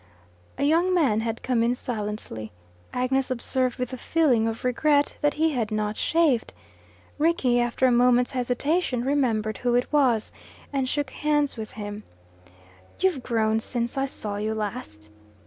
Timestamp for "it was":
9.75-10.31